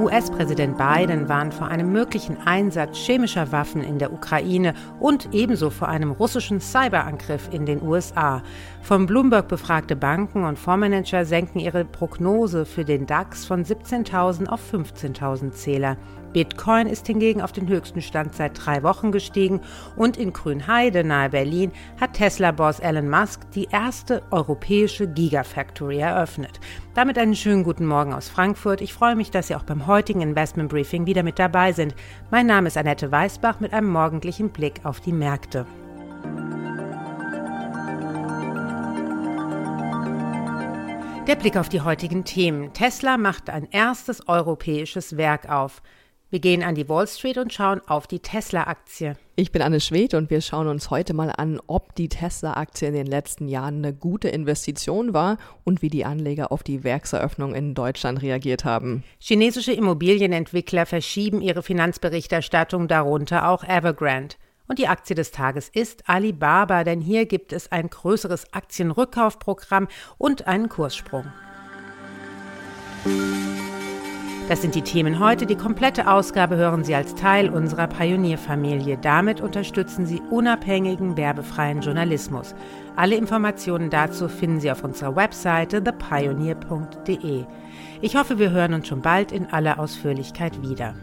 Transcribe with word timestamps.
US-Präsident 0.00 0.78
Biden 0.78 1.28
warnt 1.28 1.52
vor 1.52 1.68
einem 1.68 1.92
möglichen 1.92 2.38
Einsatz 2.46 2.96
chemischer 2.96 3.52
Waffen 3.52 3.82
in 3.82 3.98
der 3.98 4.12
Ukraine 4.12 4.72
und 4.98 5.28
ebenso 5.32 5.68
vor 5.68 5.88
einem 5.88 6.10
russischen 6.10 6.60
Cyberangriff 6.60 7.50
in 7.52 7.66
den 7.66 7.82
USA. 7.82 8.42
Vom 8.80 9.04
Bloomberg 9.04 9.48
befragte 9.48 9.96
Banken 9.96 10.44
und 10.44 10.58
Fondsmanager 10.58 11.26
senken 11.26 11.60
ihre 11.60 11.84
Prognose 11.84 12.64
für 12.64 12.86
den 12.86 13.04
DAX 13.04 13.44
von 13.44 13.62
17.000 13.62 14.46
auf 14.46 14.60
15.000 14.72 15.50
Zähler. 15.52 15.98
Bitcoin 16.32 16.86
ist 16.86 17.06
hingegen 17.08 17.42
auf 17.42 17.52
den 17.52 17.68
höchsten 17.68 18.00
Stand 18.02 18.34
seit 18.34 18.64
drei 18.64 18.82
Wochen 18.84 19.10
gestiegen 19.10 19.60
und 19.96 20.16
in 20.16 20.32
Grünheide 20.32 21.02
nahe 21.02 21.30
Berlin 21.30 21.72
hat 22.00 22.14
Tesla-Boss 22.14 22.78
Elon 22.78 23.10
Musk 23.10 23.50
die 23.52 23.68
erste 23.70 24.22
europäische 24.30 25.08
Gigafactory 25.08 25.98
eröffnet. 25.98 26.60
Damit 26.94 27.18
einen 27.18 27.36
schönen 27.36 27.62
guten 27.62 27.86
Morgen 27.86 28.12
aus 28.12 28.28
Frankfurt. 28.28 28.80
Ich 28.80 28.92
freue 28.92 29.14
mich, 29.14 29.30
dass 29.30 29.46
Sie 29.46 29.54
auch 29.54 29.62
beim 29.62 29.86
heutigen 29.86 30.22
Investment 30.22 30.68
Briefing 30.68 31.06
wieder 31.06 31.22
mit 31.22 31.38
dabei 31.38 31.72
sind. 31.72 31.94
Mein 32.32 32.46
Name 32.46 32.66
ist 32.66 32.76
Annette 32.76 33.12
Weißbach 33.12 33.60
mit 33.60 33.72
einem 33.72 33.88
morgendlichen 33.88 34.50
Blick 34.50 34.80
auf 34.82 35.00
die 35.00 35.12
Märkte. 35.12 35.66
Der 41.28 41.36
Blick 41.36 41.56
auf 41.56 41.68
die 41.68 41.80
heutigen 41.80 42.24
Themen. 42.24 42.72
Tesla 42.72 43.16
macht 43.16 43.50
ein 43.50 43.68
erstes 43.70 44.26
europäisches 44.26 45.16
Werk 45.16 45.48
auf. 45.48 45.82
Wir 46.32 46.38
gehen 46.38 46.62
an 46.62 46.76
die 46.76 46.88
Wall 46.88 47.08
Street 47.08 47.38
und 47.38 47.52
schauen 47.52 47.80
auf 47.88 48.06
die 48.06 48.20
Tesla-Aktie. 48.20 49.16
Ich 49.34 49.50
bin 49.50 49.62
Anne 49.62 49.80
Schwedt 49.80 50.14
und 50.14 50.30
wir 50.30 50.40
schauen 50.40 50.68
uns 50.68 50.88
heute 50.88 51.12
mal 51.12 51.32
an, 51.36 51.60
ob 51.66 51.96
die 51.96 52.08
Tesla-Aktie 52.08 52.86
in 52.86 52.94
den 52.94 53.08
letzten 53.08 53.48
Jahren 53.48 53.78
eine 53.78 53.92
gute 53.92 54.28
Investition 54.28 55.12
war 55.12 55.38
und 55.64 55.82
wie 55.82 55.88
die 55.88 56.04
Anleger 56.04 56.52
auf 56.52 56.62
die 56.62 56.84
Werkseröffnung 56.84 57.52
in 57.56 57.74
Deutschland 57.74 58.22
reagiert 58.22 58.64
haben. 58.64 59.02
Chinesische 59.18 59.72
Immobilienentwickler 59.72 60.86
verschieben 60.86 61.40
ihre 61.40 61.64
Finanzberichterstattung, 61.64 62.86
darunter 62.86 63.48
auch 63.48 63.64
Evergrande. 63.64 64.36
Und 64.68 64.78
die 64.78 64.86
Aktie 64.86 65.16
des 65.16 65.32
Tages 65.32 65.68
ist 65.68 66.08
Alibaba, 66.08 66.84
denn 66.84 67.00
hier 67.00 67.26
gibt 67.26 67.52
es 67.52 67.72
ein 67.72 67.90
größeres 67.90 68.52
Aktienrückkaufprogramm 68.52 69.88
und 70.16 70.46
einen 70.46 70.68
Kurssprung. 70.68 71.24
Das 74.50 74.62
sind 74.62 74.74
die 74.74 74.82
Themen 74.82 75.20
heute. 75.20 75.46
Die 75.46 75.54
komplette 75.54 76.10
Ausgabe 76.10 76.56
hören 76.56 76.82
Sie 76.82 76.92
als 76.92 77.14
Teil 77.14 77.50
unserer 77.50 77.86
Pionierfamilie. 77.86 78.98
Damit 79.00 79.40
unterstützen 79.40 80.06
Sie 80.06 80.20
unabhängigen, 80.28 81.16
werbefreien 81.16 81.82
Journalismus. 81.82 82.56
Alle 82.96 83.14
Informationen 83.14 83.90
dazu 83.90 84.26
finden 84.26 84.58
Sie 84.58 84.72
auf 84.72 84.82
unserer 84.82 85.14
Webseite 85.14 85.84
thepioneer.de. 85.84 87.44
Ich 88.00 88.16
hoffe, 88.16 88.40
wir 88.40 88.50
hören 88.50 88.74
uns 88.74 88.88
schon 88.88 89.02
bald 89.02 89.30
in 89.30 89.46
aller 89.46 89.78
Ausführlichkeit 89.78 90.60
wieder. 90.68 90.96